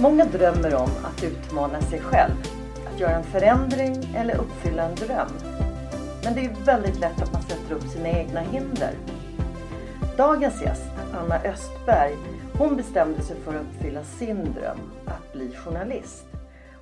[0.00, 2.34] Många drömmer om att utmana sig själv,
[2.86, 5.28] att göra en förändring eller uppfylla en dröm.
[6.24, 8.94] Men det är väldigt lätt att man sätter upp sina egna hinder.
[10.16, 12.14] Dagens gäst, Anna Östberg,
[12.58, 16.26] hon bestämde sig för att uppfylla sin dröm, att bli journalist.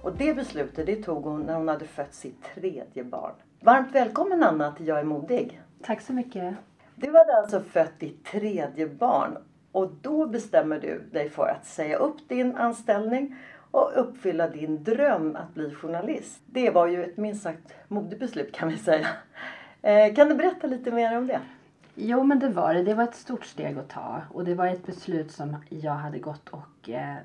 [0.02, 3.32] Och det beslutet det tog hon när hon hade fött sitt tredje barn.
[3.60, 5.60] Varmt välkommen Anna till Jag är modig.
[5.82, 6.54] Tack så mycket.
[6.94, 9.38] Du hade alltså fött ditt tredje barn
[9.76, 13.36] och då bestämmer du dig för att säga upp din anställning
[13.70, 16.42] och uppfylla din dröm att bli journalist.
[16.46, 19.06] Det var ju ett minst sagt modigt beslut kan vi säga.
[19.82, 21.40] Eh, kan du berätta lite mer om det?
[21.94, 22.82] Jo men det var det.
[22.82, 26.18] Det var ett stort steg att ta och det var ett beslut som jag hade
[26.18, 27.16] gått och eh,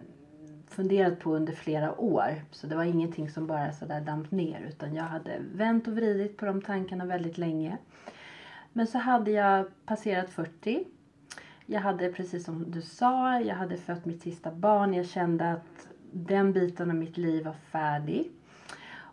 [0.70, 2.42] funderat på under flera år.
[2.52, 6.38] Så det var ingenting som bara sådär damp ner utan jag hade vänt och vridit
[6.38, 7.78] på de tankarna väldigt länge.
[8.74, 10.86] Men så hade jag passerat 40.
[11.72, 14.94] Jag hade precis som du sa, jag hade fött mitt sista barn.
[14.94, 18.32] Jag kände att den biten av mitt liv var färdig.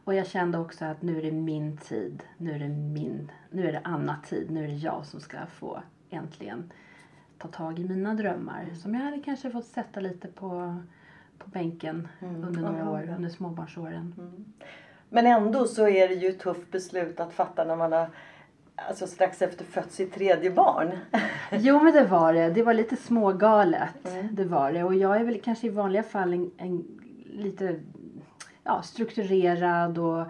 [0.04, 2.22] Och jag kände också att nu är det min tid.
[2.36, 4.50] Nu är det min, nu är det Anna tid.
[4.50, 6.72] Nu är det jag som ska få äntligen
[7.38, 8.66] ta tag i mina drömmar.
[8.82, 10.76] Som jag hade kanske fått sätta lite på,
[11.38, 13.14] på bänken Mm, under några ja, år, ja.
[13.14, 14.14] under småbarnsåren.
[15.08, 18.08] Men ändå så är det ju ett tufft beslut att fatta när man har
[18.88, 20.98] alltså strax efter fött sitt tredje barn.
[21.52, 22.50] Jo men det var det.
[22.50, 24.06] Det var lite smågalet.
[24.06, 24.28] Mm.
[24.34, 24.84] Det var det.
[24.84, 26.84] Och jag är väl kanske i vanliga fall en, en
[27.24, 27.80] lite
[28.64, 30.26] ja, strukturerad och eh,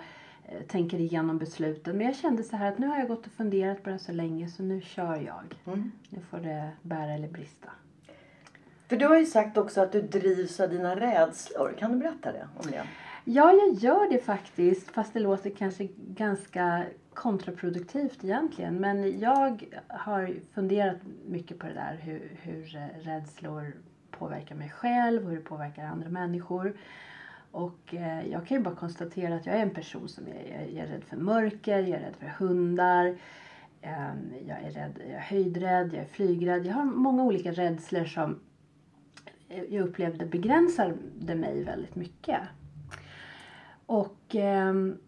[0.69, 1.97] tänker igenom besluten.
[1.97, 4.13] Men jag kände så här att nu har jag gått och funderat på det så
[4.13, 5.75] länge så nu kör jag.
[5.75, 5.93] Mm.
[6.09, 7.69] Nu får det bära eller brista.
[8.89, 11.75] För du har ju sagt också att du drivs av dina rädslor.
[11.79, 12.83] Kan du berätta det om det?
[13.25, 14.91] Ja, jag gör det faktiskt.
[14.91, 16.85] Fast det låter kanske ganska
[17.19, 18.75] kontraproduktivt egentligen.
[18.75, 20.97] Men jag har funderat
[21.27, 21.99] mycket på det där.
[22.03, 23.77] Hur, hur eh, rädslor
[24.11, 26.77] påverkar mig själv och hur det påverkar andra människor.
[27.51, 30.71] Och eh, jag kan ju bara konstatera att jag är en person som är, jag
[30.71, 33.07] jag är rädd för mörker, jag är rädd för hundar.
[33.81, 34.15] eh,
[34.47, 36.67] Jag är, rädd, jag är höjdrädd, jag är flygrädd.
[36.67, 38.41] Jag har många olika rädslor som
[39.49, 42.41] eh, jag upplevde begränsade mig väldigt mycket.
[43.87, 44.99] Och ehm,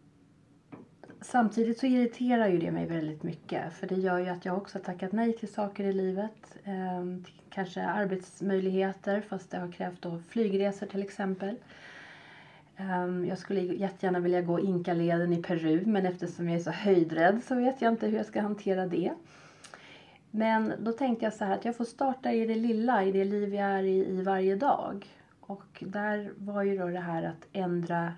[1.20, 3.72] samtidigt så irriterar ju det mig väldigt mycket.
[3.72, 6.58] För det gör ju att jag också har tackat nej till saker i livet.
[6.64, 11.56] Eh, till kanske arbetsmöjligheter fast det har krävt då flygresor till exempel.
[12.76, 17.40] Eh, jag skulle jättegärna vilja gå Inkaleden i Peru men eftersom jag är så höjdrädd
[17.44, 19.12] så vet jag inte hur jag ska hantera det.
[20.30, 23.24] Men då tänkte jag så här att jag får starta i det lilla, i det
[23.24, 25.06] liv jag är i, i varje dag.
[25.40, 28.12] Och där var ju då det här att ändra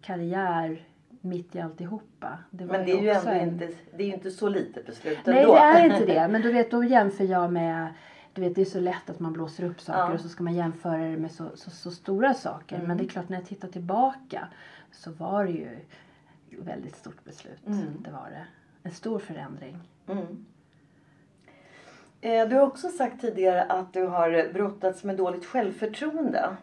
[0.00, 0.89] karriär
[1.20, 2.38] mitt i alltihopa.
[2.50, 4.82] Det var Men det är ju ändå en- inte, det är ju inte så lite
[4.82, 5.54] beslut Nej ändå.
[5.54, 6.28] det är inte det.
[6.28, 7.94] Men du vet då jämför jag med
[8.32, 10.12] du vet det är så lätt att man blåser upp saker Ja.
[10.12, 12.76] och så ska man jämföra det med så, så, så stora saker.
[12.76, 12.88] Mm.
[12.88, 14.48] Men det är klart när jag tittar tillbaka
[14.92, 15.66] så var det ju
[16.50, 17.66] ett väldigt stort beslut.
[17.66, 17.80] Mm.
[18.04, 18.44] Det var det.
[18.82, 19.78] En stor förändring.
[20.08, 20.44] Mm.
[22.20, 26.56] Eh, Du har också sagt tidigare att du har brottats med dåligt självförtroende.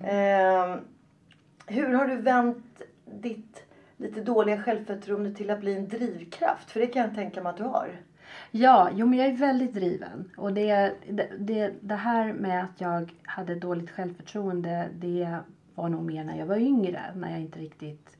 [0.00, 0.76] Eh,
[1.66, 2.82] hur har du vänt
[3.20, 3.62] ditt
[3.96, 6.70] lite dåliga självförtroende till att bli en drivkraft?
[6.70, 8.00] För det kan jag tänka mig att du har.
[8.50, 10.30] Ja, jo men jag är väldigt driven.
[10.36, 15.38] Och det, det, det, det här med att jag hade dåligt självförtroende det
[15.74, 17.00] var nog mer när jag var yngre.
[17.14, 18.16] När jag inte riktigt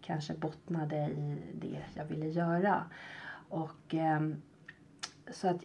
[0.00, 2.84] kanske bottnade i det jag ville göra.
[3.48, 4.42] Och ehm,
[5.30, 5.64] så att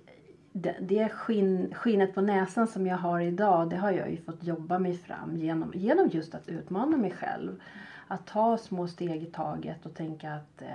[0.51, 4.43] det, det skinn, skinnet på näsan som jag har idag, det har jag ju fått
[4.43, 7.61] jobba mig fram genom, genom just att utmana mig själv.
[8.11, 10.67] Att ta små steg i taget och tänka att eh,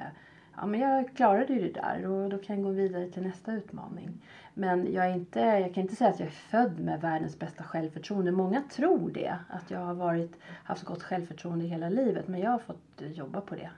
[0.56, 3.52] ja, men jag klarade ju det där och då kan jag gå vidare till nästa
[3.52, 4.10] utmaning.
[4.54, 7.64] Men jag, är inte, jag kan inte säga att jag är född med världens bästa
[7.64, 8.32] självförtroende.
[8.32, 10.32] Många tror det, att jag har varit,
[10.64, 12.28] haft gott självförtroende hela livet.
[12.28, 13.70] Men jag har fått eh, jobba på det.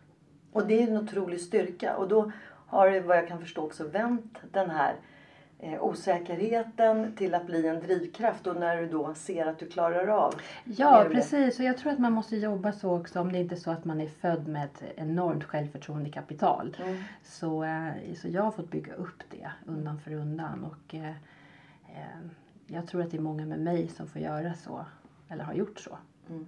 [0.52, 1.96] Och det är en otrolig styrka.
[1.96, 2.32] Och då
[2.66, 4.94] har du, vad jag kan förstå också vänt den här
[5.80, 10.34] osäkerheten till att bli en drivkraft och när du då ser att du klarar av
[10.64, 13.56] Ja precis och jag tror att man måste jobba så också om det inte är
[13.56, 16.76] så att man är född med ett enormt självförtroendekapital.
[16.82, 16.96] Mm.
[17.22, 21.10] Så, eh, så jag har fått bygga upp det undan för undan och eh,
[21.88, 22.26] eh,
[22.66, 24.86] jag tror att det är många med mig som får göra så
[25.28, 25.98] eller har gjort så.
[26.30, 26.46] Mm.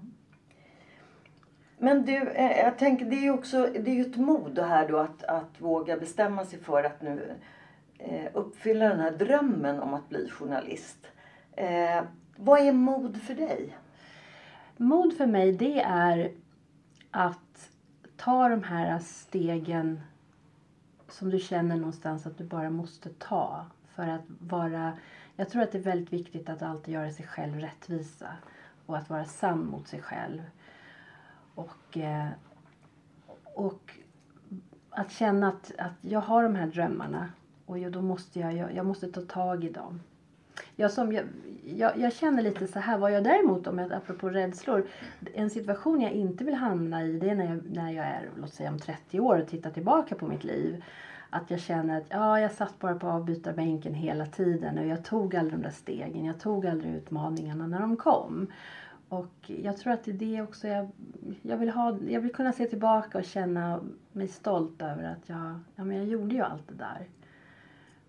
[1.79, 4.89] Men du, eh, jag tänker det är ju också det är ju ett mod här
[4.89, 7.37] då att, att våga bestämma sig för att nu eh,
[7.99, 11.07] Eh, uppfylla den här drömmen om att bli journalist.
[11.53, 12.03] Eh,
[12.37, 13.77] vad är mod för dig?
[14.77, 16.33] Mod för mig det är
[17.11, 17.71] att
[18.17, 20.01] ta de här stegen
[21.09, 24.93] som du känner någonstans att du bara måste ta för att vara
[25.41, 28.37] jag tror att det är väldigt viktigt att alltid göra sig själv rättvisa
[28.87, 30.43] och att vara sann mot sig själv.
[31.55, 32.29] Och, eh,
[33.55, 33.93] och
[34.91, 37.31] att känna att, att jag har de här drömmarna
[37.69, 40.01] och då måste jag, jag, jag måste ta tag i dem.
[40.77, 41.25] Jag, som, jag,
[41.65, 44.87] jag, jag, känner lite så här, vad jag däremot om jag, apropå rädslor,
[45.35, 48.55] en situation jag inte vill hamna i det är när jag, när jag är, låt
[48.55, 50.85] säga om 30 år och tittar tillbaka på mitt liv.
[51.31, 55.37] Att jag känner att ja, jag satt bara på avbytarbänken hela tiden och jag tog
[55.37, 58.47] aldrig de där stegen, jag tog aldrig utmaningarna när de kom.
[59.09, 60.89] Och jag tror att det är det också jag,
[61.43, 61.99] jag vill ha.
[62.09, 63.81] Jag vill kunna se tillbaka och känna
[64.13, 67.07] mig stolt över att jag, ja, men jag gjorde ju allt det där.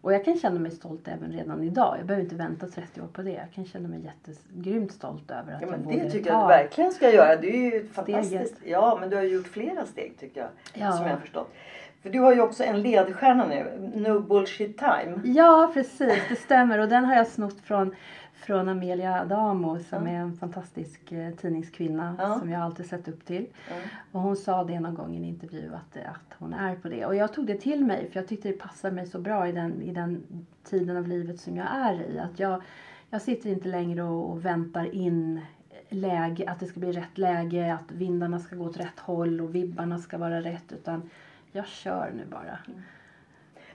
[0.02, 1.96] Och jag kan känna mig stolt även redan idag.
[2.00, 3.32] Jag behöver inte vänta 30 år på det.
[3.32, 6.48] Jag kan känna mig jättegrymt stolt över att ja, men jag Det tycker jag du
[6.48, 7.36] verkligen ska göra.
[7.36, 8.56] Det är ju fantastiskt.
[8.66, 10.50] Ja, men du har gjort flera steg tycker jag.
[10.74, 10.92] Ja.
[10.92, 11.54] Som jag har förstått.
[12.02, 15.22] För du har ju också en ledstjärna nu, No Bullshit Time.
[15.24, 16.80] Ja precis, det stämmer.
[16.80, 17.96] Och den har jag snott från
[18.40, 20.14] från Amelia Adamo som ja.
[20.14, 22.40] är en fantastisk eh, tidningskvinna ja.
[22.40, 23.48] som jag alltid sett upp till.
[23.70, 23.76] Ja.
[24.12, 27.06] Och hon sa det någon gång i en intervju att, att hon är på det.
[27.06, 29.52] Och jag tog det till mig för jag tyckte det passar mig så bra i
[29.52, 30.24] den, i den
[30.64, 32.20] tiden av livet som jag är i.
[32.20, 32.62] Att jag,
[33.10, 35.42] jag sitter inte längre och, och väntar in
[35.90, 39.56] läge, att det ska bli rätt läge, att vindarna ska gå åt rätt håll och
[39.56, 40.72] vibbarna ska vara rätt.
[40.72, 41.10] Utan
[41.52, 42.60] jag kör nu bara.
[42.68, 42.82] Mm.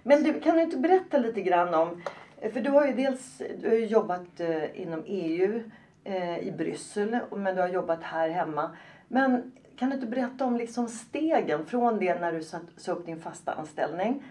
[0.02, 2.02] Men du, kan du inte berätta lite grann om
[2.44, 5.62] Eh, för du har ju dels du har jobbat eh, inom EU
[6.05, 8.70] eh, i Bryssel men du har jobbat här hemma.
[9.08, 12.43] Men kan du inte berätta om liksom stegen från det när du
[12.76, 14.23] sa upp din fasta anställning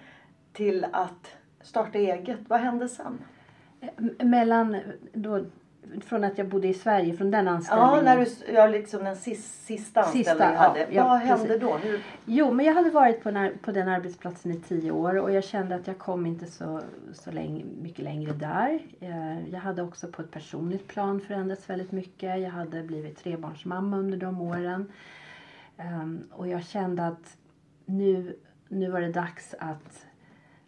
[0.54, 2.39] till att starta eget?
[2.48, 3.19] Vad hände sen?
[4.19, 4.77] Mellan
[5.13, 5.45] då
[6.06, 7.95] från att jag bodde i Sverige, från den anställningen.
[7.95, 10.88] Ja, när du, ja liksom den sista, sista anställningen du hade.
[10.91, 11.62] Ja, Vad hände precis.
[11.62, 11.77] då?
[11.77, 12.03] Hur?
[12.25, 15.44] Jo, men jag hade varit på den, på den arbetsplatsen i tio år och jag
[15.44, 16.81] kände att jag kom inte så,
[17.13, 18.80] så länge, mycket längre där.
[19.00, 22.41] Eh, jag hade också på ett personligt plan förändrats väldigt mycket.
[22.41, 24.91] Jag hade blivit trebarnsmamma under de åren.
[25.77, 27.38] Ehm, och jag kände att
[27.86, 28.36] nu,
[28.68, 30.06] nu var det dags att,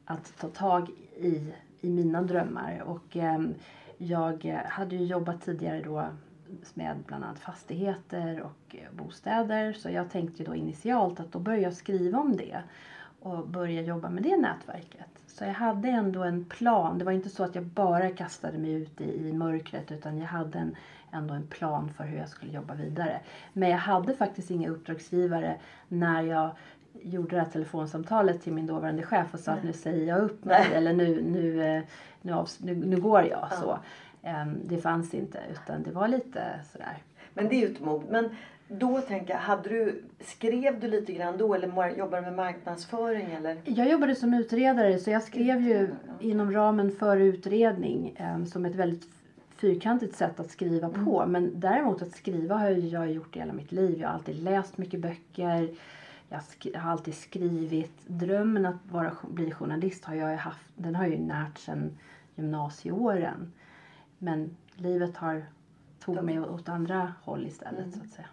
[0.05, 2.83] att ta tag i, i mina drömmar.
[2.85, 3.53] Och, ehm,
[3.97, 6.05] jag eh, hade ju jobbat tidigare då
[6.73, 9.73] med bland annat fastigheter och eh, bostäder.
[9.73, 12.61] Så jag tänkte då initialt att då börjar jag skriva om det
[13.19, 15.07] och börja jobba med det nätverket.
[15.27, 16.97] Så jag hade ändå en plan.
[16.97, 20.27] Det var inte så att jag bara kastade mig ut i, i mörkret utan jag
[20.27, 20.75] hade en,
[21.11, 23.19] ändå en plan för hur jag skulle jobba vidare.
[23.53, 25.55] Men jag hade faktiskt inga uppdragsgivare
[25.87, 26.51] när jag
[27.05, 29.59] gjorde det här telefonsamtalet till min dåvarande chef och sa Nej.
[29.59, 31.83] att nu säger jag upp mig eller nu, nu, eh,
[32.21, 33.47] nu, nu, nu går jag.
[33.51, 33.57] Ja.
[33.61, 33.79] Så.
[34.23, 36.97] Ehm, det fanns inte utan det var lite sådär.
[37.33, 38.03] Men det är ju ett mod.
[38.09, 38.29] Men
[38.67, 43.31] då tänker jag, hade du, skrev du lite grann då eller jobbade du med marknadsföring?
[43.37, 43.57] Eller?
[43.63, 48.75] Jag jobbade som utredare så jag skrev ju inom ramen för utredning um, som ett
[48.75, 49.09] väldigt
[49.57, 51.05] fyrkantigt sätt att skriva mm.
[51.05, 51.25] på.
[51.27, 53.99] Men däremot att skriva har jag gjort i hela mitt liv.
[53.99, 55.69] Jag har alltid läst mycket böcker
[56.29, 58.07] jag har alltid skrivit.
[58.07, 61.97] Drömmen att vara, bli journalist har jag haft, den har jag ju närt sedan
[62.35, 63.53] gymnasieåren.
[64.17, 65.45] Men livet har
[65.99, 67.91] tog mig åt andra håll istället mm.
[67.91, 68.27] så att säga.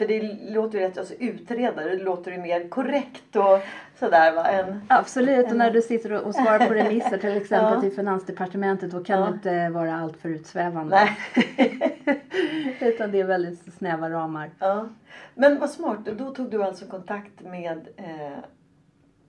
[0.00, 3.58] För det låter ju rätt, alltså utredare, det låter ju mer korrekt och
[3.98, 4.44] sådär va?
[4.44, 5.50] En, Absolut, en...
[5.50, 7.80] och när du sitter och svarar på remisser till exempel ja.
[7.80, 9.26] till Finansdepartementet då kan ja.
[9.26, 11.08] det inte vara allt för utsvävande.
[12.80, 14.50] Utan det är väldigt snäva ramar.
[14.58, 14.88] Ja.
[15.34, 18.38] Men vad smart, då tog du alltså kontakt med eh,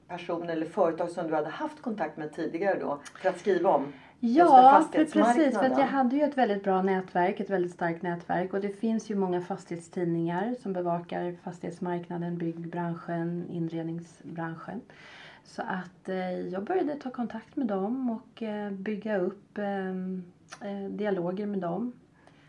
[0.07, 3.93] personer eller företag som du hade haft kontakt med tidigare då för att skriva om?
[4.23, 5.57] Ja, precis.
[5.57, 8.53] För jag hade ju ett väldigt bra nätverk, ett väldigt starkt nätverk.
[8.53, 14.81] Och det finns ju många fastighetstidningar som bevakar fastighetsmarknaden, byggbranschen, inredningsbranschen.
[15.43, 19.89] Så att eh, jag började ta kontakt med dem och eh, bygga upp eh,
[20.69, 21.93] eh dialoger med dem.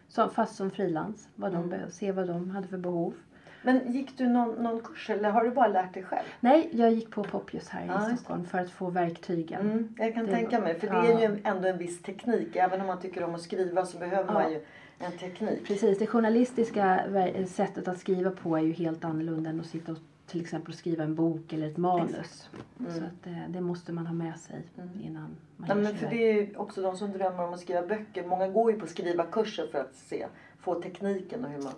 [0.08, 1.90] Så, fast som frilans, mm.
[1.90, 3.14] se vad de hade för behov.
[3.62, 6.26] Men gick du någon, någon kurs eller har du bara lärt dig själv?
[6.40, 9.60] Nej, jag gick på Poppius här ja, i Stockholm för att få verktygen.
[9.60, 11.02] Mm, jag kan det, tänka mig, för ja.
[11.02, 12.56] det är ju ändå en viss teknik.
[12.56, 14.32] Även om man tycker om att skriva så behöver ja.
[14.32, 14.60] man ju
[14.98, 15.66] en teknik.
[15.66, 17.00] Precis, det journalistiska
[17.46, 21.04] sättet att skriva på är ju helt annorlunda än att sitta och till exempel skriva
[21.04, 22.50] en bok eller ett manus.
[22.80, 22.92] Mm.
[22.92, 24.90] Så att det, det, måste man ha med sig mm.
[25.02, 27.82] innan man ja, men för Det är ju också de som drömmer om att skriva
[27.82, 28.26] böcker.
[28.26, 30.26] Många går ju på skriva kurser för att se,
[30.58, 31.72] få tekniken och hur man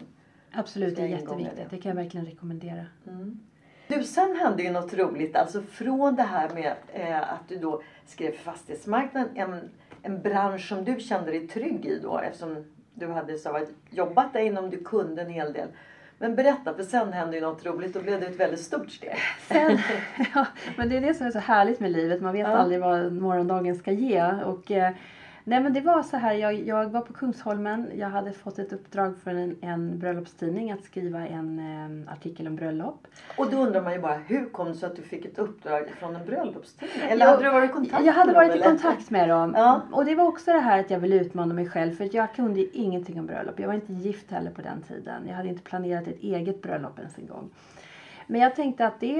[0.56, 1.56] Absolut, det är jätteviktigt.
[1.56, 1.66] Det.
[1.70, 2.86] det kan jag verkligen rekommendera.
[3.06, 3.40] Mm.
[3.88, 5.36] Du, sen hände ju något roligt.
[5.36, 9.30] Alltså från det här med eh, att du då skrev för fastighetsmarknaden.
[9.34, 9.70] En,
[10.02, 14.40] en bransch som du kände dig trygg i då eftersom du hade så jobbat där
[14.40, 15.68] inom du kunde en hel del.
[16.18, 17.94] Men berätta, för sen hände ju något roligt.
[17.94, 19.16] Då blev det ett väldigt stort steg.
[19.48, 19.78] Sen,
[20.34, 20.46] ja,
[20.76, 22.22] men det är det som är så härligt med livet.
[22.22, 22.56] Man vet ja.
[22.56, 24.32] aldrig vad morgondagen ska ge.
[24.32, 24.92] Och, eh,
[25.46, 27.90] Nej men det var så här, jag, jag var på Kungsholmen.
[27.94, 32.56] Jag hade fått ett uppdrag från en, en bröllopstidning att skriva en eh, artikel om
[32.56, 33.06] bröllop.
[33.38, 35.88] Och då undrar man ju bara, hur kom det sig att du fick ett uppdrag
[35.98, 37.08] från en bröllopstidning?
[37.08, 39.54] Eller jag, hade du varit i kontakt Jag hade varit dem, i kontakt med dem.
[39.56, 39.80] Ja.
[39.92, 41.92] Och det var också det här att jag ville utmana mig själv.
[41.96, 43.60] För jag kunde ingenting om bröllop.
[43.60, 45.22] Jag var inte gift heller på den tiden.
[45.28, 47.50] Jag hade inte planerat ett eget bröllop ens en gång.
[48.26, 49.18] Men jag tänkte att det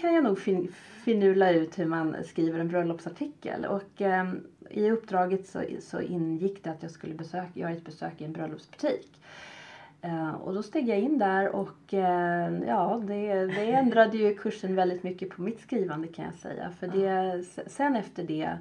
[0.00, 0.72] kan jag nog fin
[1.04, 3.64] finula ut hur man skriver en bröllopsartikel.
[3.64, 4.32] Och eh,
[4.70, 8.32] i uppdraget så, så ingick det att jag skulle besöka, göra ett besök i en
[8.32, 9.20] bröllopsbutik.
[10.04, 11.98] Uh, och då steg jag in där och uh,
[12.66, 16.70] ja, det, det ändrade ju kursen väldigt mycket på mitt skrivande kan jag säga.
[16.70, 18.58] För det, sen efter det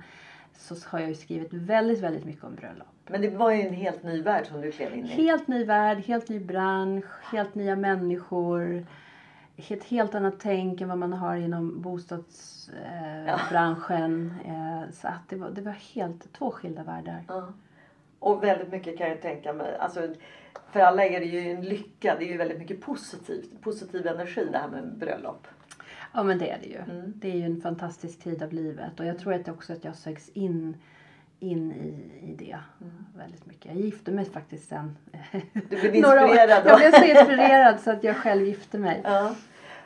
[0.58, 2.88] så har jag ju skrivit väldigt, väldigt mycket om bröllop.
[3.08, 5.08] Men det var ju en helt ny värld som du klev in i.
[5.08, 8.86] Helt ny värld, helt ny bransch, helt nya människor
[9.58, 14.34] ett helt annat tänk än vad man har inom bostadsbranschen.
[14.46, 14.84] Eh, ja.
[14.92, 17.24] så att det var, det var helt två skilda världar.
[17.28, 17.54] Ja.
[18.20, 19.78] Och väldigt mycket kan jag tänka mig.
[19.80, 20.14] Alltså,
[20.72, 22.16] för alla är det ju en lycka.
[22.20, 23.62] Det är ju väldigt mycket positivt.
[23.62, 25.48] Positiv energi det här med bröllop.
[26.14, 26.78] Ja men det är det ju.
[26.78, 27.14] Mm.
[27.16, 29.00] Det är ju en fantastisk tid av livet.
[29.00, 30.78] Och jag tror att också att jag sögs in
[31.40, 32.94] in i, i det mm.
[33.18, 33.66] väldigt mycket.
[33.66, 34.98] Jag gifte mig faktiskt sen.
[35.54, 36.70] Du blev inspirerad då?
[36.70, 39.02] Jag blev så inspirerad så att jag själv gifte mig.
[39.04, 39.36] Ja.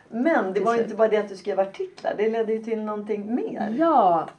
[0.10, 2.14] Men det var ju inte bara det att du skrev artiklar.
[2.18, 3.76] Det ledde ju till någonting mer.
[3.78, 4.30] Ja.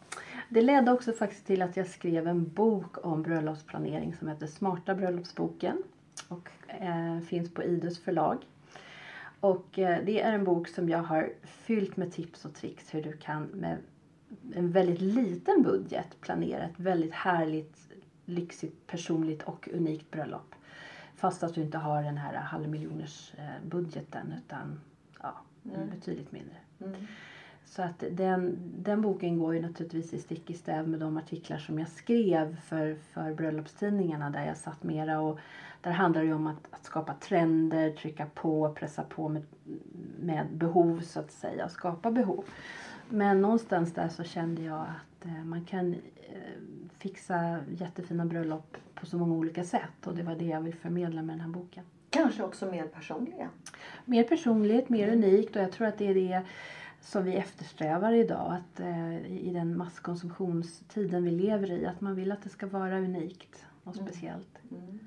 [0.48, 4.94] Det ledde också faktiskt till att jag skrev en bok om bröllopsplanering som heter Smarta
[4.94, 5.82] bröllopsboken.
[6.28, 8.38] Och eh, finns på Idus förlag.
[9.40, 13.02] Och eh, det är en bok som jag har fyllt med tips och tricks hur
[13.02, 13.76] du kan med
[14.54, 17.88] en väldigt liten budget planera ett väldigt härligt,
[18.25, 20.54] lyxigt, personligt och unikt bröllop.
[21.16, 24.80] Fast att du inte har den här halvmiljoners eh, budgeten utan
[25.22, 25.34] ja,
[25.64, 25.90] mm.
[25.90, 26.56] betydligt mindre.
[26.80, 27.06] Mm.
[27.64, 31.58] Så att den, den boken går ju naturligtvis i stick i stäv med de artiklar
[31.58, 35.38] som jag skrev för, för bröllopstidningarna där jag satt mera och
[35.80, 39.42] där handlar det om att, att skapa trender, trycka på, pressa på med,
[40.20, 42.44] med behov så att säga, skapa behov.
[43.10, 45.98] Men någonstans där så kände jag att eh, man kan eh,
[46.98, 51.22] fixa jättefina bröllop på så många olika sätt och det var det jag vill förmedla
[51.22, 51.84] med den här boken.
[52.10, 53.48] Kanske också mer personliga?
[54.04, 55.18] Mer personligt, mer mm.
[55.18, 56.42] unikt och jag tror att det är det
[57.00, 58.52] som vi eftersträvar idag.
[58.52, 62.98] Att eh, I den masskonsumtionstiden vi lever i, att man vill att det ska vara
[62.98, 64.06] unikt och mm.
[64.06, 64.58] speciellt.
[64.70, 64.98] Mm.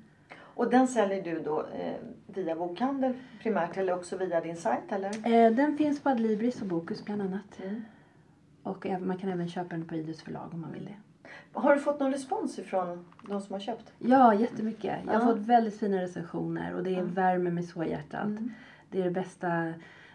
[0.54, 1.96] Och den säljer du då eh,
[2.26, 5.08] via bokhandel primärt eller också via din sajt eller?
[5.08, 7.60] Eh, den finns på Adlibris och Bokus bland annat.
[7.62, 7.84] Mm.
[8.62, 10.96] Och man kan även köpa den på Idus förlag om man vill det.
[11.52, 13.92] Har du fått någon respons ifrån de som har köpt?
[13.98, 14.98] Ja, jättemycket.
[15.06, 15.34] Jag har ja.
[15.34, 17.02] fått väldigt fina recensioner och det ja.
[17.02, 18.24] värmer mig så i hjärtat.
[18.24, 18.50] Mm.
[18.90, 19.74] Det är det bästa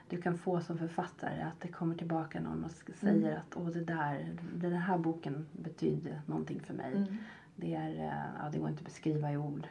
[0.09, 1.41] du kan få som författare.
[1.41, 3.37] Att det kommer tillbaka någon och säger mm.
[3.37, 6.91] att Åh, det där, den här boken betyder någonting för mig.
[6.91, 7.17] Mm.
[7.55, 9.67] Det, är, eh, ja, det går inte att beskriva i ord.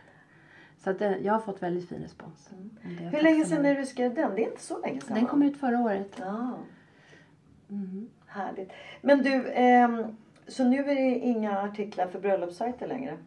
[0.79, 2.51] Så att det, jag har fått väldigt fin respons.
[2.53, 2.97] Mm.
[3.09, 4.35] Hur länge sedan är du skrev den?
[4.35, 6.13] Det är inte så länge sedan Den kom ut förra året.
[6.19, 6.55] Ja.
[7.71, 8.09] Mm.
[8.27, 8.73] Härligt.
[9.01, 9.89] Men du, eh,
[10.49, 13.19] så nu är det inga artiklar för bröllopssajter längre?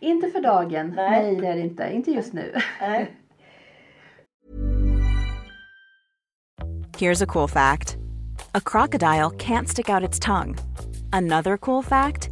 [0.00, 0.92] Inte för dagen.
[0.96, 1.90] Nej, Nej det är det inte.
[1.92, 2.54] Inte just nu.
[2.80, 3.16] Nej.
[6.98, 7.96] Here's a cool fact.
[8.54, 10.56] A crocodile can't stick out its tongue.
[11.12, 12.31] Another cool fact.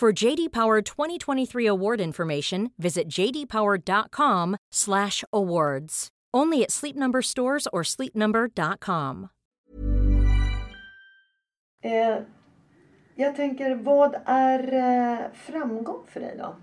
[0.00, 6.08] For JD Power 2023 award information, visit jdpower.com/awards.
[6.36, 9.28] Only at Sleep Number stores or sleepnumber.com.
[11.82, 12.18] Eh,
[13.14, 16.54] jag tänker, vad är eh, framgång för dig då?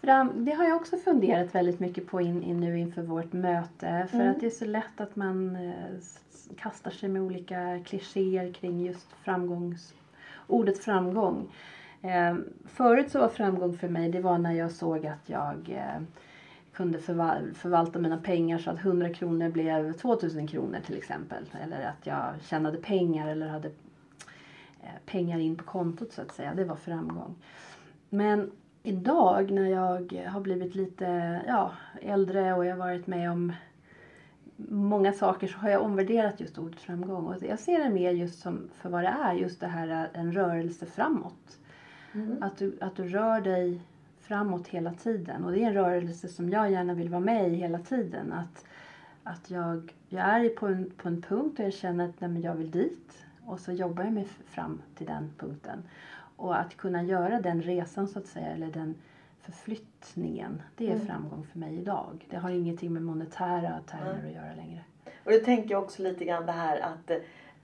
[0.00, 4.06] Fram, det har jag också funderat väldigt mycket på in, in nu inför vårt möte.
[4.10, 4.30] För Mm.
[4.30, 5.72] att det är så lätt att man eh,
[6.56, 9.94] kastar sig med olika klichéer kring just framgångs,
[10.48, 11.48] ordet framgång.
[12.02, 16.02] Eh, förut så var framgång för mig, det var när jag såg att jag eh,
[16.72, 21.44] kunde förval- förvalta mina pengar så att 100 kronor blev 2000 kronor till exempel.
[21.62, 23.68] Eller att jag tjänade pengar eller hade
[24.82, 26.54] eh, pengar in på kontot så att säga.
[26.54, 27.34] Det var framgång.
[28.10, 28.50] Men
[28.82, 33.52] idag när jag har blivit lite ja, äldre och jag har varit med om
[34.66, 37.26] många saker så har jag omvärderat just ordet framgång.
[37.26, 40.10] Och jag ser det mer just som för vad det är, just det här är
[40.12, 41.58] en rörelse framåt.
[42.40, 43.80] Att, du, att du rör dig
[44.20, 45.44] framåt hela tiden.
[45.44, 48.32] Och det är en rörelse som jag gärna vill vara med i hela tiden.
[48.32, 48.64] Att,
[49.22, 52.54] att jag, jag är på en, på en punkt och jag känner att nej, jag
[52.54, 53.24] vill dit.
[53.46, 55.82] Och så jobbar jag mig fram till den punkten.
[56.36, 58.94] Och att kunna göra den resan så att säga, eller den
[59.52, 62.26] förflyttningen, det är framgång för mig idag.
[62.30, 64.84] Det har ingenting med monetära termer att göra längre.
[65.24, 67.10] Och det tänker jag också lite grann det här att,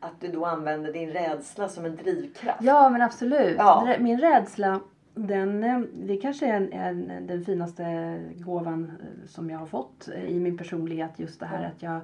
[0.01, 2.63] att du då använder din rädsla som en drivkraft.
[2.63, 3.57] Ja men absolut.
[3.59, 3.97] Ja.
[4.01, 4.81] Min rädsla
[5.15, 10.09] den, eh, det kanske är en, en, den finaste gåvan eh, som jag har fått
[10.09, 11.11] eh, i min personlighet.
[11.17, 12.01] Just det här att jag,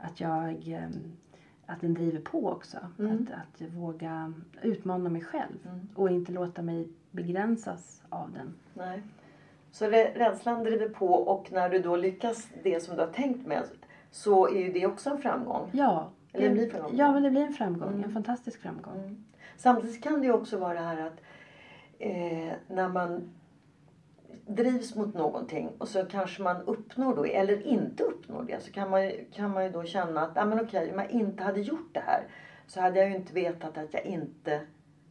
[0.00, 0.54] att jag
[1.66, 2.78] att den driver på också.
[2.98, 3.12] Mm.
[3.12, 8.54] Att, att våga utmana mig själv och inte låta mig begränsas av den.
[8.74, 9.02] Nej.
[9.70, 13.46] Så rä- rädslan driver på och när du då lyckas det som du har tänkt
[13.46, 13.62] med
[14.10, 15.70] så är ju det också en framgång.
[15.72, 16.96] Ja, Eller det blir framgång.
[16.96, 17.88] Ja, men det blir en framgång.
[17.88, 18.04] Mm.
[18.04, 18.98] En fantastisk framgång.
[18.98, 19.24] Mm.
[19.56, 21.20] Samtidigt kan det ju också vara det här att
[21.98, 23.30] eh, när man
[24.46, 28.90] drivs mot någonting och så kanske man uppnår då, eller inte uppnår det, så kan
[28.90, 31.94] man, kan man ju då känna att ah, men okej, om jag inte hade gjort
[31.94, 32.22] det här
[32.66, 34.60] så hade jag ju inte vetat att jag inte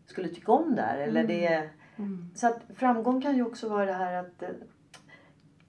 [0.05, 0.97] skulle tycka om det här.
[0.97, 2.29] Eller det, Mm.
[2.35, 4.49] Så att framgång kan ju också vara det här att eh,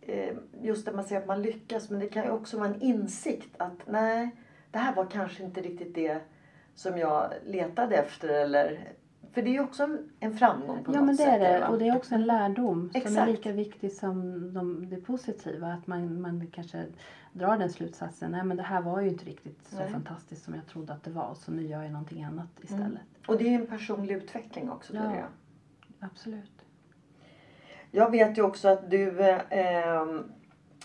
[0.00, 2.80] eh, just när man säger att man lyckas men det kan ju också vara en
[2.82, 4.30] insikt att nej,
[4.70, 6.20] det här var kanske inte riktigt det
[6.74, 8.88] som jag letade efter eller
[9.32, 11.28] för det är ju också en, en framgång på Ja något men det sätt.
[11.40, 11.60] är det.
[11.60, 11.68] va?
[11.68, 13.30] Och det är också en lärdom som är Exakt.
[13.30, 15.72] lika viktig som de, det positiva.
[15.72, 16.84] Att man, man kanske
[17.32, 18.30] drar den slutsatsen.
[18.30, 19.88] Nej men det här var ju inte riktigt så Nej.
[19.92, 21.34] fantastiskt som jag trodde att det var.
[21.34, 22.82] Så nu gör jag någonting annat istället.
[22.82, 22.98] Mm.
[23.28, 25.04] Och det är en personlig utveckling också Ja.
[25.16, 25.26] jag.
[26.00, 26.64] Absolut.
[27.90, 30.06] Jag vet ju också att du eh,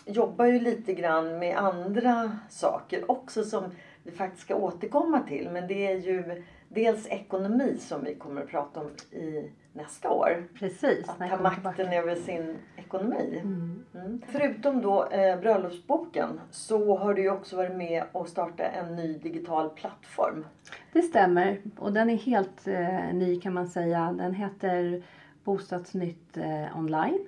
[0.06, 3.64] jobbar ju lite grann med andra saker också som
[4.02, 5.50] vi faktiskt ska återkomma till.
[5.50, 10.48] Men det är ju dels ekonomi som vi kommer att prata om i nästa år.
[10.58, 11.08] Precis.
[11.08, 13.40] Att ta makten över sin ekonomi.
[13.42, 13.84] Mm.
[13.94, 14.22] Mm.
[14.26, 19.70] Förutom då eh, bröllopsboken så har du också varit med och startat en ny digital
[19.70, 20.46] plattform.
[20.92, 21.60] Det stämmer.
[21.76, 24.14] Och den är helt eh, ny kan man säga.
[24.18, 25.02] Den heter
[25.44, 27.26] Bostadsnytt eh, online.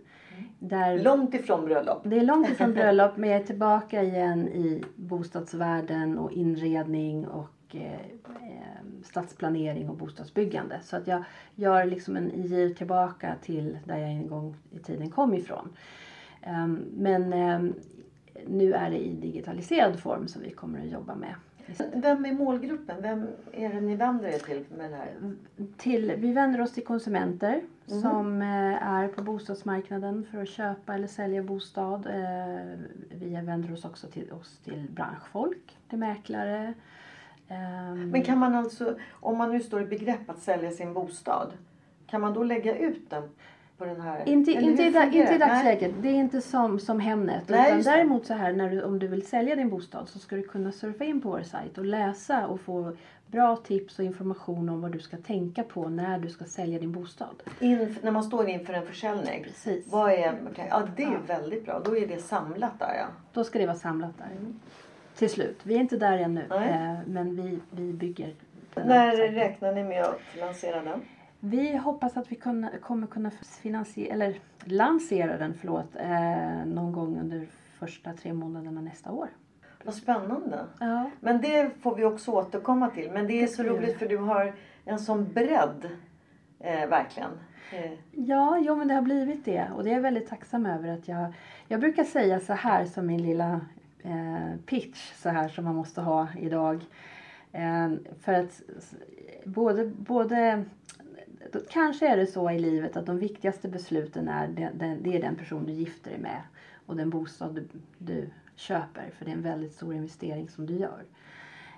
[0.58, 2.00] Där Långt ifrån bröllop.
[2.04, 7.76] Det är långt ifrån bröllop men jag är tillbaka igen i bostadsvärlden och inredning och
[7.76, 8.00] eh,
[9.06, 10.80] stadsplanering och bostadsbyggande.
[10.82, 15.10] Så att jag gör liksom en gir tillbaka till där jag en gång i tiden
[15.10, 15.68] kom ifrån.
[16.42, 17.74] Ehm, men ehm,
[18.46, 21.34] nu är det i digitaliserad form som vi kommer att jobba med.
[21.94, 23.02] Vem är målgruppen?
[23.02, 25.34] Vem är det ni vänder er till med det här?
[25.76, 31.06] Till, vi vänder oss till konsumenter som eh, är på bostadsmarknaden för att köpa eller
[31.06, 32.06] sälja bostad.
[32.06, 32.78] Eh,
[33.10, 36.74] vi vänder oss också till, oss till branschfolk, till mäklare.
[37.48, 41.52] Ehm, Men kan man alltså, om man nu står i begrepp att sälja sin bostad,
[42.06, 43.22] kan man då lägga ut den
[43.78, 44.28] på den här?
[44.28, 44.82] Inte, inte, i, inte
[45.34, 45.38] i det?
[45.38, 45.92] dagsläget.
[46.02, 47.48] Det är inte som, som Hemnet.
[47.48, 50.36] Nej, utan däremot så här när du, om du vill sälja din bostad så ska
[50.36, 52.92] du kunna surfa in på vår sajt och läsa och få
[53.26, 56.92] bra tips och information om vad du ska tänka på när du ska sälja din
[56.92, 57.42] bostad.
[57.60, 59.42] In, när man står inför en försäljning.
[59.44, 59.92] Precis.
[59.92, 61.18] Vad är, okej, ja det är Ja.
[61.26, 61.80] väldigt bra.
[61.84, 63.06] Då är det samlat där ja.
[63.32, 64.28] Då ska det vara samlat där.
[65.18, 65.60] Till slut.
[65.62, 66.44] Vi är inte där ännu.
[66.50, 66.70] Nej.
[66.70, 68.34] Eh, men vi, vi bygger
[68.74, 71.00] den När räknar ni med att lansera den?
[71.40, 73.30] Vi hoppas att vi kunna, kommer kunna
[73.62, 77.46] finansiera, eller lansera den förlåt, eh, någon gång under
[77.78, 79.28] första tre månaderna nästa år.
[79.84, 80.64] Vad spännande.
[80.80, 81.10] Ja.
[81.20, 83.10] Men det får vi också återkomma till.
[83.10, 85.88] Men det är så roligt för du har en sån bredd.
[86.60, 87.30] Eh, verkligen.
[87.72, 89.68] Eh, Ja, jo, men det har blivit det.
[89.76, 90.88] Och det är jag väldigt tacksam över.
[90.88, 91.32] att Jag,
[91.68, 93.60] jag brukar säga så här som min lilla
[94.66, 96.84] pitch så här som man måste ha idag.
[97.52, 98.62] Eh, för att
[99.44, 100.64] både, både
[101.70, 105.36] Kanske är det så i livet att de viktigaste besluten är den, det är den
[105.36, 106.42] person du gifter dig med
[106.86, 109.10] och den bostad du, du köper.
[109.18, 111.04] För det är en väldigt stor investering som du gör.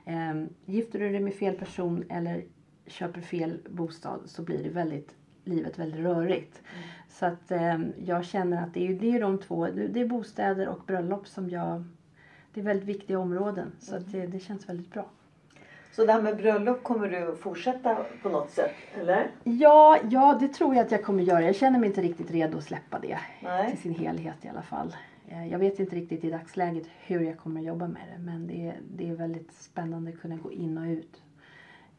[0.05, 2.45] Eh, gifter du dig med fel person eller
[2.87, 6.63] köper fel bostad så blir det väldigt, livet väldigt rörigt.
[7.09, 10.69] Så att eh, jag känner att det är, det är de två, det är bostäder
[10.69, 11.85] och bröllop som jag,
[12.55, 13.73] det är väldigt viktiga områden.
[13.81, 15.07] Så att det, det känns väldigt bra.
[15.93, 18.75] Så det här med bröllop kommer du fortsätta på något sätt?
[19.01, 19.31] Eller?
[19.45, 21.43] Ja, ja, det tror jag att jag kommer göra.
[21.43, 23.71] Jag känner mig inte riktigt redo att släppa det Nej.
[23.71, 24.97] till sin helhet i alla fall.
[25.29, 28.67] Eh, Jag vet inte riktigt i dagsläget hur jag kommer jobba med det men det
[28.69, 31.23] är, det är väldigt spännande att kunna gå in och ut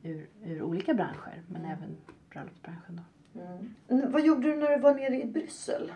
[0.04, 1.98] ur, ur olika branscher men även
[2.30, 3.02] bröllopsbranschen.
[3.34, 3.42] Då.
[3.90, 5.92] Mm, Vad gjorde du när du var nere i Bryssel?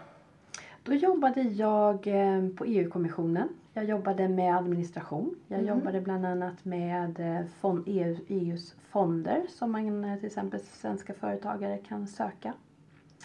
[0.86, 3.50] Då jobbade jag eh, på EU-kommissionen.
[3.74, 5.36] Jag jobbade med administration.
[5.48, 10.60] Jag jobbade bland annat med eh, fond, EU, EUs fonder som man eh, till exempel
[10.60, 12.54] svenska företagare kan söka.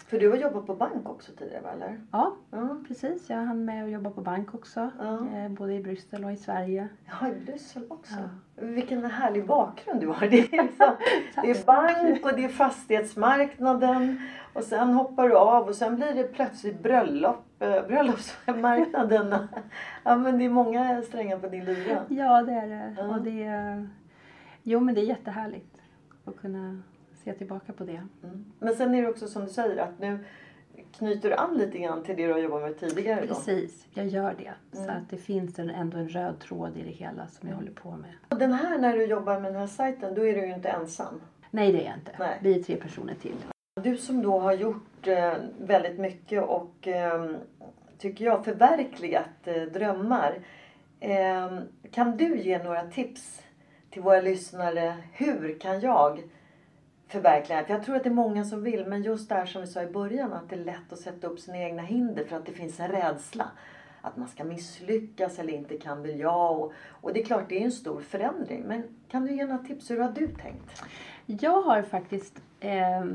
[0.07, 2.01] För du har jobbat på bank också tidigare eller?
[2.11, 2.77] Ja, Ja.
[2.87, 3.29] precis.
[3.29, 4.79] Jag hann med att jobba på bank också.
[5.33, 6.87] Eh, både i Bryssel och i Sverige.
[7.21, 8.13] Ja, i Bryssel också.
[8.55, 8.65] Ja.
[8.65, 10.19] Vilken härlig bakgrund du har.
[10.29, 10.95] Det är, liksom,
[11.43, 14.21] det är bank och det är fastighetsmarknaden.
[14.53, 19.35] Och sen hoppar du av och sen blir det plötsligt bröllop, eh, bröllopsmarknaden.
[20.03, 22.05] Ja, men det är många strängar på din lyra.
[22.09, 22.95] Ja, det är det.
[22.97, 23.07] Ja.
[23.07, 23.89] Och det är,
[24.63, 25.81] jo, men det är jättehärligt
[26.25, 26.81] att kunna
[27.33, 28.01] se tillbaka på det.
[28.23, 28.45] Mm.
[28.59, 30.19] Men sen är det också som du säger att nu
[30.97, 33.21] knyter du an lite grann till det du har jobbat med tidigare.
[33.21, 33.27] Då.
[33.27, 34.51] Precis, jag gör det.
[34.77, 34.95] Så Mm.
[34.97, 37.91] att det finns en, ändå en röd tråd i det hela som jag håller på
[37.91, 38.11] med.
[38.29, 40.69] Och den här, när du jobbar med den här sajten, då är du ju inte
[40.69, 41.21] ensam.
[41.51, 42.11] Nej, det är jag inte.
[42.19, 42.39] Nej.
[42.41, 43.35] Vi är tre personer till.
[43.83, 47.31] Du som då har gjort eh, väldigt mycket och eh,
[47.97, 50.39] tycker jag förverkligat eh, drömmar.
[50.99, 51.59] Eh,
[51.91, 53.41] kan du ge några tips
[53.89, 54.93] till våra lyssnare?
[55.13, 56.21] Hur kan jag
[57.09, 57.69] förverkligandet.
[57.69, 59.81] Jag tror att det är många som vill men just det här som vi sa
[59.81, 62.51] i början att det är lätt att sätta upp sina egna hinder för att det
[62.51, 63.51] finns en rädsla.
[64.01, 66.59] Att man ska misslyckas eller inte kan väl jag.
[66.59, 68.63] Och, och det är klart det är en stor förändring.
[68.67, 69.91] Men kan du ge några tips?
[69.91, 70.83] Hur har du tänkt?
[71.25, 73.05] Jag har faktiskt eh,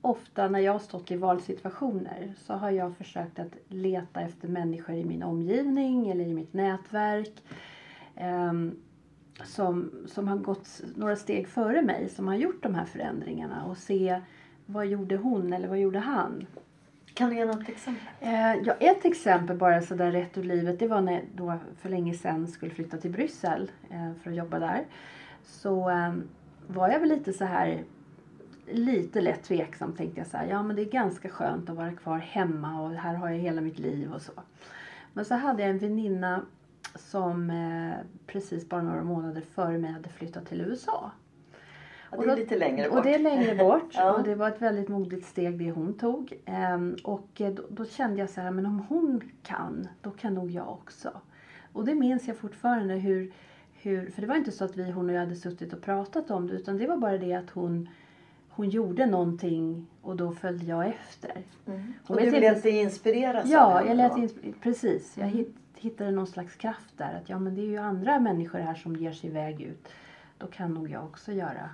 [0.00, 4.94] ofta när jag har stått i valsituationer så har jag försökt att leta efter människor
[4.94, 7.42] i min omgivning eller i mitt nätverk
[8.16, 8.52] eh,
[9.44, 13.76] som, som har gått några steg före mig, som har gjort de här förändringarna och
[13.76, 14.20] se
[14.66, 16.46] vad gjorde hon eller vad gjorde han?
[17.14, 18.06] Kan du ge något exempel?
[18.20, 20.78] Eh, ja, ett exempel bara sådär rätt ur livet.
[20.78, 24.36] Det var när jag då för länge sedan skulle flytta till Bryssel eh, för att
[24.36, 24.84] jobba där.
[25.44, 26.14] Så eh,
[26.66, 27.84] var jag väl lite så här
[28.70, 30.46] lite lätt tveksam tänkte jag så här.
[30.46, 33.60] Ja men det är ganska skönt att vara kvar hemma och här har jag hela
[33.60, 34.32] mitt liv och så.
[35.12, 36.42] Men så hade jag en väninna
[36.94, 37.94] som eh,
[38.26, 41.10] precis bara några månader före mig hade flyttat till USA.
[42.10, 42.98] Och det är lite längre bort.
[42.98, 43.82] Och det är längre bort.
[43.94, 44.12] Ja.
[44.12, 46.40] Och det var ett väldigt modigt steg det hon tog.
[46.44, 50.50] Ehm, och då, då kände jag så här, men om hon kan, då kan nog
[50.50, 51.10] jag också.
[51.72, 53.32] Och det minns jag fortfarande hur,
[53.72, 56.30] hur för det var inte så att vi, hon och jag hade suttit och pratat
[56.30, 56.52] om det.
[56.54, 57.88] Utan det var bara det att hon,
[58.48, 61.42] hon gjorde någonting och då följde jag efter.
[61.66, 61.92] Mm.
[62.06, 64.18] Och du inte- lät dig inspireras Ja, jag lät då?
[64.18, 65.16] insp- precis.
[65.16, 67.14] Jag hitt, hittade någon slags kraft där.
[67.22, 69.88] Att ja, men det är ju andra människor här som ger sig iväg ut.
[70.38, 71.70] Då kan nog jag också göra.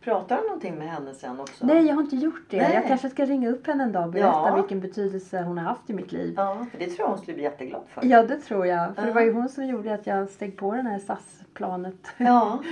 [0.00, 1.66] Pratar du någonting med henne sen också?
[1.66, 2.56] Nej, jag har inte gjort det.
[2.56, 2.74] Nej.
[2.74, 4.56] Jag kanske ska ringa upp henne en dag och berätta Ja.
[4.56, 6.34] vilken betydelse hon har haft i mitt liv.
[6.36, 8.04] Ja, för det tror jag hon skulle bli jätteglad för.
[8.04, 8.94] Ja, det tror jag.
[8.94, 9.14] För det Ja.
[9.14, 12.06] var ju hon som gjorde att jag steg på den här SAS-planet.
[12.16, 12.62] Ja,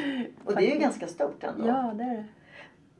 [0.44, 1.66] och det är ju ganska stort ändå.
[1.68, 2.24] Ja, det är det.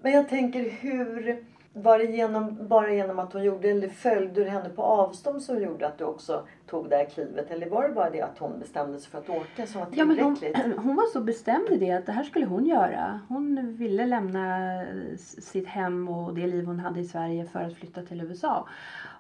[0.03, 4.51] Men jag tänker hur var det genom, bara genom att hon gjorde eller följde du
[4.51, 7.51] henne på avstånd som gjorde att du också tog det här klivet?
[7.51, 10.05] Eller var det bara det att hon bestämde sig för att åka som var Ja,
[10.05, 10.77] men hon, tillräckligt?
[10.83, 13.21] hon var så bestämd i det att det här skulle hon göra.
[13.29, 14.59] Hon ville lämna
[15.17, 18.69] sitt hem och det liv hon hade i Sverige för att flytta till USA.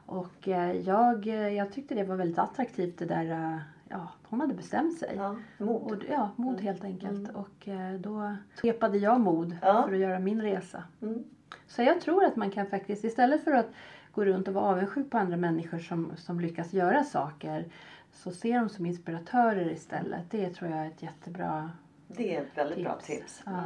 [0.07, 3.59] Och eh, jag, eh, jag tyckte det var väldigt attraktivt det där, eh,
[3.89, 5.15] ja, hon hade bestämt sig.
[5.17, 5.93] Ja, mod.
[5.93, 7.31] Och, ja, mod helt enkelt.
[7.35, 9.83] Och eh, då svepade jag mod Ja.
[9.87, 10.85] för att göra min resa.
[11.03, 11.25] Mm.
[11.67, 13.69] Så jag tror att man kan faktiskt, istället för att
[14.13, 17.65] gå runt och vara avundsjuk på andra människor som, som lyckas göra saker,
[18.13, 20.31] så se dem som inspiratörer istället.
[20.31, 21.71] Det tror jag är ett jättebra
[22.09, 23.07] Det är ett väldigt bra tips.
[23.07, 23.43] tips.
[23.47, 23.63] Ja.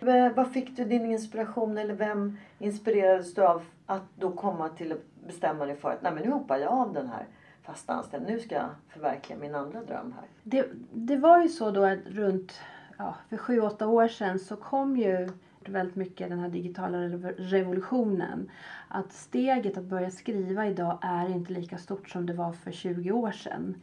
[0.00, 0.34] Mm.
[0.34, 5.26] Vad fick du din inspiration eller vem inspirerades du av att då komma till att
[5.26, 7.26] bestämma dig för att Nej, men nu hoppar jag av den här
[7.62, 8.36] fasta anställningen.
[8.36, 10.24] Nu ska jag förverkliga min andra dröm här.
[10.42, 12.60] Det, det var ju så då att runt
[12.98, 15.28] ja, för sju, åtta år sedan så kom ju
[15.68, 16.98] väldigt mycket den här digitala
[17.36, 18.50] revolutionen.
[18.88, 23.12] Att steget att börja skriva idag är inte lika stort som det var för 20
[23.12, 23.82] år sedan.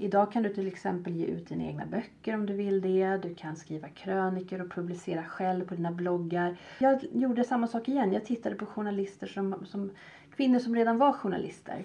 [0.00, 3.16] Idag kan du till exempel ge ut dina egna böcker om du vill det.
[3.16, 6.56] Du kan skriva krönikor och publicera själv på dina bloggar.
[6.78, 8.12] Jag gjorde samma sak igen.
[8.12, 9.90] Jag tittade på journalister som, som
[10.36, 11.84] kvinnor som redan var journalister.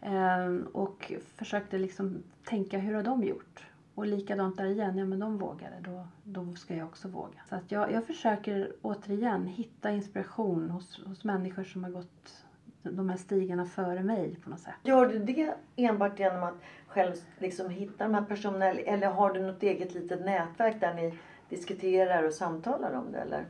[0.00, 3.66] Ehm, och försökte liksom tänka hur har de gjort?
[3.98, 7.38] Och likadant där igen, ja men de vågade, då, då ska jag också våga.
[7.48, 12.44] Så att jag, jag försöker återigen hitta inspiration hos, hos människor som har gått
[12.82, 14.74] de här stigarna före mig på något sätt.
[14.82, 16.54] Gör du det enbart genom att
[16.86, 20.94] själv liksom hitta de här personerna eller- eller har du något eget litet nätverk där
[20.94, 23.44] ni diskuterar och samtalar om det eller?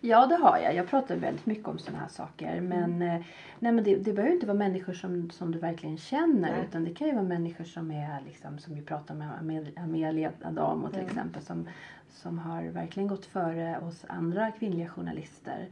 [0.00, 0.74] Ja, det har jag.
[0.74, 2.60] Jag pratar väldigt mycket om sådana här saker.
[2.60, 3.20] Men, eh,
[3.58, 6.52] nej, men det, det behöver inte vara människor som, som du verkligen känner.
[6.52, 6.64] Nej.
[6.68, 10.30] Utan det kan ju vara människor som är liksom, som vi pratar med Amel- Amelia
[10.44, 11.42] Adamo till exempel.
[11.42, 11.68] Som,
[12.10, 15.68] som har verkligen gått före oss andra kvinnliga journalister.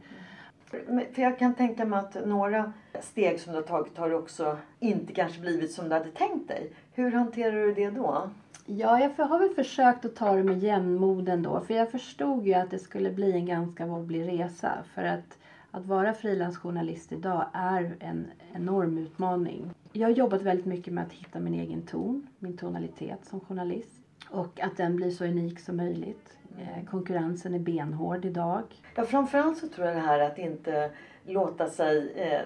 [0.87, 4.57] Men- För jag kan tänka mig att några steg som du har tagit har också
[4.79, 6.71] inte kanske blivit som du hade tänkt dig.
[6.93, 8.29] Hur hanterar du det då?
[8.65, 11.61] Ja, jag har väl försökt att ta det med jämnmod ändå.
[11.61, 14.83] För jag förstod ju att det skulle bli en ganska wobblig resa.
[14.93, 15.37] För att,
[15.71, 19.71] att vara frilansjournalist idag är en enorm utmaning.
[19.91, 24.03] Jag har jobbat väldigt mycket med att hitta min egen ton, min tonalitet som journalist.
[24.29, 26.37] Och att den blir så unik som möjligt.
[26.57, 28.63] Eh, konkurrensen är benhård idag.
[28.95, 30.91] Ja, framförallt så tror jag det här att inte
[31.25, 32.41] låta sig eh,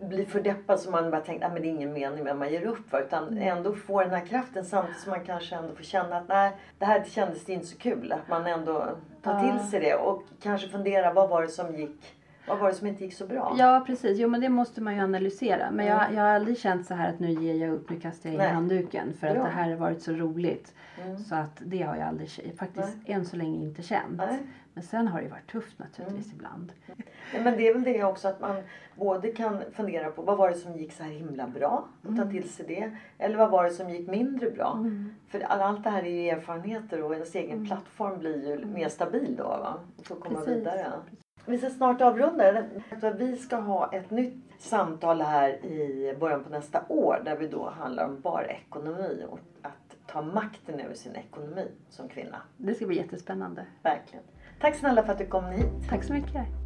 [0.00, 2.52] bli för deppad så man bara tänker att det är ingen mening med att man
[2.52, 2.92] ger upp.
[2.92, 3.00] Va?
[3.00, 6.52] Utan ändå få den här kraften samtidigt som man kanske ändå får känna att nej,
[6.78, 8.12] det här kändes inte så kul.
[8.12, 8.88] Att man ändå
[9.22, 12.15] tar till sig det och kanske fundera vad var det som gick,
[12.48, 13.54] vad var det som inte gick så bra?
[13.58, 14.18] Ja, precis.
[14.18, 15.70] Jo, men det måste man ju analysera.
[15.70, 18.28] Men jag, jag har aldrig känt så här att nu ger jag upp, nu kastar
[18.28, 18.50] jag in Nej.
[18.50, 19.12] handduken.
[19.20, 19.44] För att Bra.
[19.44, 20.74] det här har varit så roligt.
[21.04, 21.18] Mm.
[21.18, 24.16] Så att det har jag aldrig, faktiskt än så länge inte känt.
[24.16, 24.38] Nej.
[24.74, 26.72] Men sen har det varit tufft naturligtvis ibland.
[27.34, 28.56] Ja, men det är väl det också att man
[28.94, 32.30] både kan fundera på vad var det som gick så här himla bra och ta
[32.30, 32.90] till sig det.
[33.18, 34.84] Eller vad var det som gick mindre bra.
[35.28, 38.88] För all- allt det här är ju erfarenheter och ens egen plattform blir ju mer
[38.88, 39.74] stabil då va.
[40.02, 40.56] För att komma Precis.
[40.56, 40.92] vidare.
[41.46, 42.64] Vi ska snart avrunda.
[43.18, 47.70] Vi ska ha ett nytt samtal här i början på nästa år där vi då
[47.70, 52.42] handlar om bara ekonomi och att ta makten över sin ekonomi som kvinna.
[52.56, 53.66] Det ska bli jättespännande.
[53.82, 54.24] Verkligen.
[54.60, 55.88] Tack snälla för att du kom hit.
[55.90, 56.65] Tack så mycket.